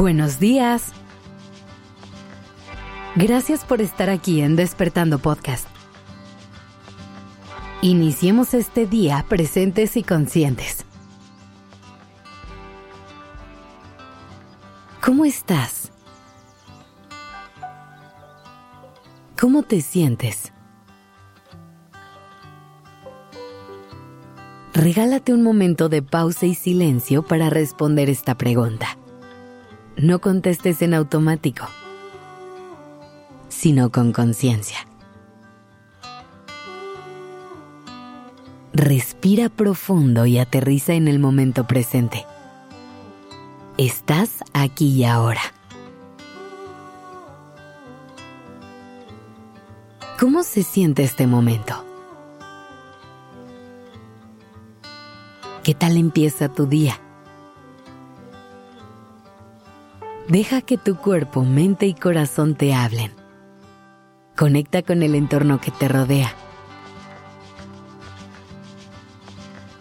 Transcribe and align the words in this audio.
Buenos 0.00 0.40
días. 0.40 0.92
Gracias 3.16 3.66
por 3.66 3.82
estar 3.82 4.08
aquí 4.08 4.40
en 4.40 4.56
Despertando 4.56 5.18
Podcast. 5.18 5.68
Iniciemos 7.82 8.54
este 8.54 8.86
día 8.86 9.26
presentes 9.28 9.98
y 9.98 10.02
conscientes. 10.02 10.86
¿Cómo 15.02 15.26
estás? 15.26 15.92
¿Cómo 19.38 19.64
te 19.64 19.82
sientes? 19.82 20.54
Regálate 24.72 25.34
un 25.34 25.42
momento 25.42 25.90
de 25.90 26.00
pausa 26.00 26.46
y 26.46 26.54
silencio 26.54 27.22
para 27.22 27.50
responder 27.50 28.08
esta 28.08 28.38
pregunta 28.38 28.96
no 30.00 30.20
contestes 30.20 30.80
en 30.80 30.94
automático, 30.94 31.66
sino 33.48 33.90
con 33.90 34.12
conciencia. 34.12 34.78
Respira 38.72 39.50
profundo 39.50 40.24
y 40.24 40.38
aterriza 40.38 40.94
en 40.94 41.06
el 41.06 41.18
momento 41.18 41.66
presente. 41.66 42.24
Estás 43.76 44.42
aquí 44.54 44.88
y 44.88 45.04
ahora. 45.04 45.42
¿Cómo 50.18 50.42
se 50.44 50.62
siente 50.62 51.02
este 51.02 51.26
momento? 51.26 51.84
¿Qué 55.62 55.74
tal 55.74 55.96
empieza 55.96 56.48
tu 56.48 56.66
día? 56.66 56.98
Deja 60.30 60.60
que 60.60 60.78
tu 60.78 60.94
cuerpo, 60.94 61.44
mente 61.44 61.86
y 61.86 61.94
corazón 61.94 62.54
te 62.54 62.72
hablen. 62.72 63.10
Conecta 64.36 64.80
con 64.82 65.02
el 65.02 65.16
entorno 65.16 65.60
que 65.60 65.72
te 65.72 65.88
rodea. 65.88 66.32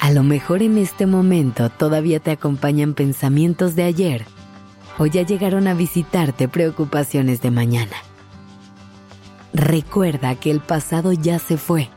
A 0.00 0.10
lo 0.10 0.22
mejor 0.22 0.60
en 0.60 0.76
este 0.76 1.06
momento 1.06 1.70
todavía 1.70 2.20
te 2.20 2.30
acompañan 2.30 2.92
pensamientos 2.92 3.74
de 3.74 3.84
ayer 3.84 4.26
o 4.98 5.06
ya 5.06 5.22
llegaron 5.22 5.66
a 5.66 5.72
visitarte 5.72 6.46
preocupaciones 6.46 7.40
de 7.40 7.50
mañana. 7.50 7.96
Recuerda 9.54 10.34
que 10.34 10.50
el 10.50 10.60
pasado 10.60 11.14
ya 11.14 11.38
se 11.38 11.56
fue 11.56 11.88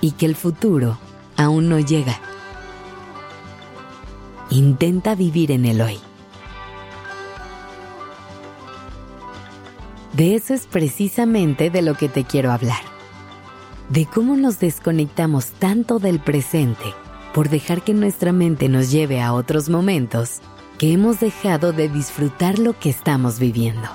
y 0.00 0.10
que 0.10 0.26
el 0.26 0.34
futuro 0.34 0.98
aún 1.36 1.68
no 1.68 1.78
llega. 1.78 2.18
Intenta 4.50 5.14
vivir 5.14 5.52
en 5.52 5.66
el 5.66 5.80
hoy. 5.80 6.00
De 10.18 10.34
eso 10.34 10.52
es 10.52 10.66
precisamente 10.66 11.70
de 11.70 11.80
lo 11.80 11.94
que 11.94 12.08
te 12.08 12.24
quiero 12.24 12.50
hablar. 12.50 12.82
De 13.88 14.04
cómo 14.04 14.36
nos 14.36 14.58
desconectamos 14.58 15.52
tanto 15.52 16.00
del 16.00 16.18
presente 16.18 16.92
por 17.32 17.48
dejar 17.48 17.82
que 17.82 17.94
nuestra 17.94 18.32
mente 18.32 18.68
nos 18.68 18.90
lleve 18.90 19.20
a 19.20 19.32
otros 19.32 19.68
momentos 19.68 20.40
que 20.76 20.92
hemos 20.92 21.20
dejado 21.20 21.72
de 21.72 21.88
disfrutar 21.88 22.58
lo 22.58 22.76
que 22.76 22.90
estamos 22.90 23.38
viviendo. 23.38 23.88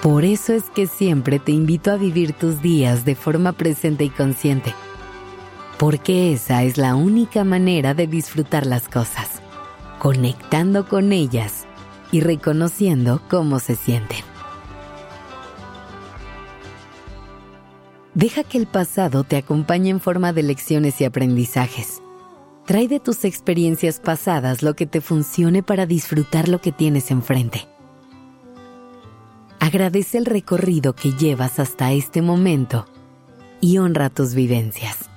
Por 0.00 0.24
eso 0.24 0.54
es 0.54 0.70
que 0.70 0.86
siempre 0.86 1.38
te 1.38 1.52
invito 1.52 1.90
a 1.90 1.96
vivir 1.96 2.32
tus 2.32 2.62
días 2.62 3.04
de 3.04 3.16
forma 3.16 3.52
presente 3.52 4.04
y 4.04 4.08
consciente, 4.08 4.72
porque 5.78 6.32
esa 6.32 6.62
es 6.62 6.78
la 6.78 6.94
única 6.94 7.44
manera 7.44 7.92
de 7.92 8.06
disfrutar 8.06 8.64
las 8.64 8.88
cosas, 8.88 9.42
conectando 9.98 10.88
con 10.88 11.12
ellas 11.12 11.66
y 12.12 12.20
reconociendo 12.20 13.20
cómo 13.28 13.58
se 13.58 13.74
sienten. 13.74 14.20
Deja 18.14 18.44
que 18.44 18.58
el 18.58 18.66
pasado 18.66 19.24
te 19.24 19.36
acompañe 19.38 19.88
en 19.88 19.98
forma 19.98 20.34
de 20.34 20.42
lecciones 20.42 21.00
y 21.00 21.04
aprendizajes. 21.04 22.02
Trae 22.66 22.86
de 22.86 23.00
tus 23.00 23.24
experiencias 23.24 23.98
pasadas 23.98 24.62
lo 24.62 24.74
que 24.74 24.86
te 24.86 25.00
funcione 25.00 25.62
para 25.62 25.86
disfrutar 25.86 26.48
lo 26.48 26.60
que 26.60 26.70
tienes 26.70 27.10
enfrente. 27.10 27.66
Agradece 29.58 30.18
el 30.18 30.26
recorrido 30.26 30.94
que 30.94 31.12
llevas 31.12 31.58
hasta 31.58 31.92
este 31.92 32.20
momento 32.20 32.86
y 33.60 33.78
honra 33.78 34.10
tus 34.10 34.34
vivencias. 34.34 35.08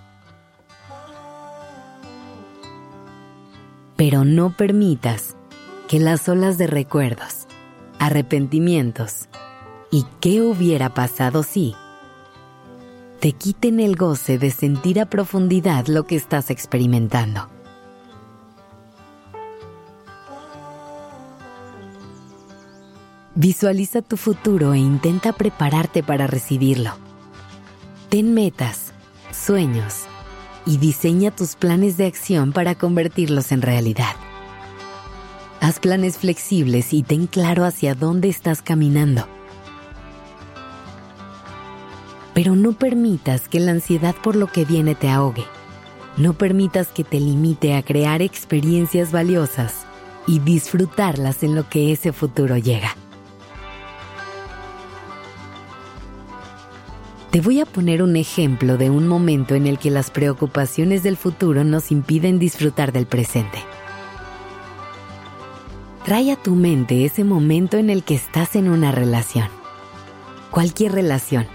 Pero 3.97 4.23
no 4.23 4.55
permitas 4.55 5.34
que 5.87 5.99
las 5.99 6.27
olas 6.27 6.57
de 6.57 6.67
recuerdos, 6.67 7.47
arrepentimientos 7.99 9.27
y 9.91 10.05
qué 10.19 10.41
hubiera 10.41 10.93
pasado 10.93 11.43
si 11.43 11.75
te 13.19 13.31
quiten 13.31 13.79
el 13.79 13.95
goce 13.95 14.37
de 14.37 14.51
sentir 14.51 14.99
a 14.99 15.05
profundidad 15.05 15.87
lo 15.87 16.05
que 16.05 16.15
estás 16.15 16.49
experimentando. 16.49 17.49
Visualiza 23.35 24.01
tu 24.01 24.15
futuro 24.15 24.73
e 24.73 24.77
intenta 24.77 25.33
prepararte 25.33 26.03
para 26.03 26.25
recibirlo. 26.25 26.91
Ten 28.09 28.33
metas, 28.33 28.93
sueños 29.31 30.03
y 30.65 30.77
diseña 30.77 31.31
tus 31.31 31.55
planes 31.55 31.97
de 31.97 32.05
acción 32.05 32.53
para 32.53 32.75
convertirlos 32.75 33.51
en 33.51 33.61
realidad. 33.61 34.15
Haz 35.65 35.79
planes 35.79 36.19
flexibles 36.19 36.93
y 36.93 37.01
ten 37.01 37.25
claro 37.25 37.65
hacia 37.65 37.95
dónde 37.95 38.29
estás 38.29 38.61
caminando. 38.61 39.27
Pero 42.35 42.55
no 42.55 42.73
permitas 42.73 43.49
que 43.49 43.59
la 43.59 43.71
ansiedad 43.71 44.13
por 44.23 44.35
lo 44.35 44.45
que 44.45 44.63
viene 44.63 44.93
te 44.93 45.09
ahogue. 45.09 45.43
No 46.17 46.33
permitas 46.33 46.89
que 46.89 47.03
te 47.03 47.19
limite 47.19 47.73
a 47.73 47.81
crear 47.81 48.21
experiencias 48.21 49.11
valiosas 49.11 49.87
y 50.27 50.37
disfrutarlas 50.37 51.41
en 51.41 51.55
lo 51.55 51.67
que 51.67 51.91
ese 51.91 52.13
futuro 52.13 52.57
llega. 52.57 52.95
Te 57.31 57.41
voy 57.41 57.59
a 57.59 57.65
poner 57.65 58.03
un 58.03 58.17
ejemplo 58.17 58.77
de 58.77 58.91
un 58.91 59.07
momento 59.07 59.55
en 59.55 59.65
el 59.65 59.79
que 59.79 59.89
las 59.89 60.11
preocupaciones 60.11 61.01
del 61.01 61.17
futuro 61.17 61.63
nos 61.63 61.91
impiden 61.91 62.37
disfrutar 62.37 62.91
del 62.91 63.07
presente. 63.07 63.57
Trae 66.05 66.31
a 66.31 66.35
tu 66.35 66.53
mente 66.53 67.03
ese 67.03 67.23
momento 67.23 67.77
en 67.77 67.89
el 67.89 68.03
que 68.03 68.13
estás 68.13 68.55
en 68.55 68.69
una 68.69 68.91
relación. 68.91 69.47
Cualquier 70.51 70.91
relación. 70.91 71.47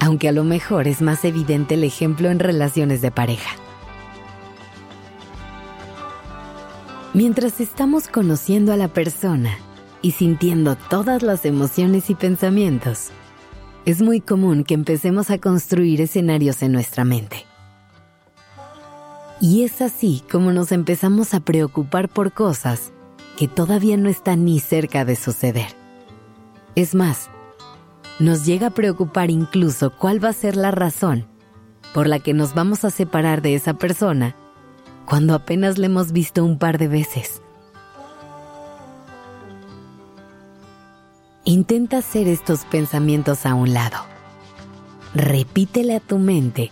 Aunque 0.00 0.30
a 0.30 0.32
lo 0.32 0.44
mejor 0.44 0.88
es 0.88 1.02
más 1.02 1.26
evidente 1.26 1.74
el 1.74 1.84
ejemplo 1.84 2.30
en 2.30 2.38
relaciones 2.38 3.02
de 3.02 3.10
pareja. 3.10 3.50
Mientras 7.12 7.60
estamos 7.60 8.08
conociendo 8.08 8.72
a 8.72 8.78
la 8.78 8.88
persona 8.88 9.58
y 10.00 10.12
sintiendo 10.12 10.74
todas 10.76 11.22
las 11.22 11.44
emociones 11.44 12.08
y 12.08 12.14
pensamientos, 12.14 13.10
es 13.84 14.00
muy 14.00 14.22
común 14.22 14.64
que 14.64 14.72
empecemos 14.72 15.28
a 15.28 15.36
construir 15.36 16.00
escenarios 16.00 16.62
en 16.62 16.72
nuestra 16.72 17.04
mente. 17.04 17.44
Y 19.38 19.64
es 19.64 19.82
así 19.82 20.22
como 20.32 20.50
nos 20.50 20.72
empezamos 20.72 21.34
a 21.34 21.40
preocupar 21.40 22.08
por 22.08 22.32
cosas 22.32 22.92
que 23.40 23.48
todavía 23.48 23.96
no 23.96 24.10
está 24.10 24.36
ni 24.36 24.60
cerca 24.60 25.06
de 25.06 25.16
suceder. 25.16 25.74
Es 26.74 26.94
más, 26.94 27.30
nos 28.18 28.44
llega 28.44 28.66
a 28.66 28.74
preocupar 28.74 29.30
incluso 29.30 29.96
cuál 29.96 30.22
va 30.22 30.28
a 30.28 30.34
ser 30.34 30.56
la 30.56 30.70
razón 30.70 31.24
por 31.94 32.06
la 32.06 32.18
que 32.18 32.34
nos 32.34 32.52
vamos 32.52 32.84
a 32.84 32.90
separar 32.90 33.40
de 33.40 33.54
esa 33.54 33.72
persona 33.72 34.36
cuando 35.06 35.34
apenas 35.34 35.78
le 35.78 35.86
hemos 35.86 36.12
visto 36.12 36.44
un 36.44 36.58
par 36.58 36.76
de 36.76 36.88
veces. 36.88 37.40
Intenta 41.44 41.96
hacer 41.96 42.28
estos 42.28 42.66
pensamientos 42.66 43.46
a 43.46 43.54
un 43.54 43.72
lado. 43.72 43.96
Repítele 45.14 45.96
a 45.96 46.00
tu 46.00 46.18
mente 46.18 46.70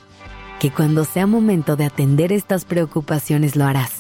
que 0.60 0.70
cuando 0.70 1.06
sea 1.06 1.26
momento 1.26 1.76
de 1.76 1.86
atender 1.86 2.30
estas 2.30 2.66
preocupaciones 2.66 3.56
lo 3.56 3.64
harás. 3.64 3.97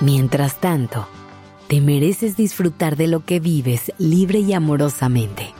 Mientras 0.00 0.60
tanto, 0.60 1.08
te 1.66 1.80
mereces 1.80 2.36
disfrutar 2.36 2.96
de 2.96 3.08
lo 3.08 3.24
que 3.24 3.40
vives 3.40 3.92
libre 3.98 4.38
y 4.38 4.52
amorosamente. 4.52 5.52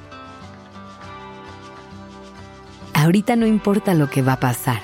Ahorita 2.95 3.37
no 3.37 3.47
importa 3.47 3.95
lo 3.95 4.09
que 4.09 4.23
va 4.23 4.35
a 4.35 4.41
pasar. 4.41 4.81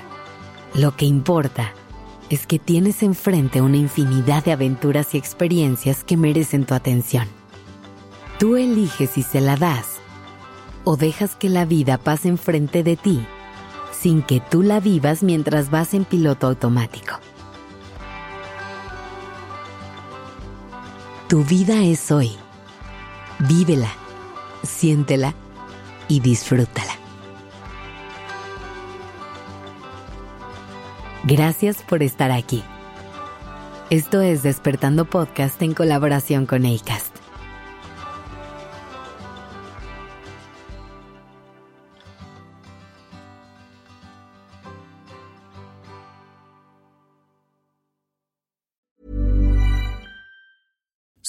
Lo 0.75 0.97
que 0.97 1.05
importa 1.05 1.73
es 2.31 2.47
que 2.47 2.59
tienes 2.59 3.03
enfrente 3.03 3.61
una 3.61 3.77
infinidad 3.77 4.45
de 4.45 4.53
aventuras 4.53 5.15
y 5.15 5.19
experiencias 5.19 6.03
que 6.03 6.17
merecen 6.17 6.65
tu 6.65 6.75
atención. 6.75 7.29
Tú 8.39 8.56
eliges 8.56 9.11
si 9.11 9.23
se 9.23 9.41
la 9.41 9.56
das 9.56 9.99
o 10.83 10.97
dejas 10.97 11.37
que 11.37 11.49
la 11.49 11.65
vida 11.65 11.99
pase 11.99 12.29
enfrente 12.29 12.83
de 12.83 12.97
ti 12.97 13.25
sin 13.93 14.23
que 14.23 14.41
tú 14.41 14.62
la 14.62 14.81
vivas 14.81 15.23
mientras 15.23 15.71
vas 15.71 15.95
en 15.95 16.05
piloto 16.05 16.49
automático. 16.49 17.24
Tu 21.29 21.43
vida 21.43 21.82
es 21.82 22.11
hoy. 22.12 22.32
Vívela, 23.38 23.91
siéntela 24.62 25.32
y 26.06 26.21
disfrútala. 26.21 26.93
Gracias 31.25 31.79
por 31.82 32.03
estar 32.03 32.31
aquí. 32.31 32.62
Esto 33.88 34.21
es 34.21 34.43
Despertando 34.43 35.06
Podcast 35.06 35.62
en 35.62 35.73
colaboración 35.73 36.44
con 36.44 36.67
ACAST. 36.67 37.14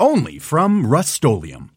only 0.00 0.38
from 0.38 0.86
Rust-Oleum 0.86 1.70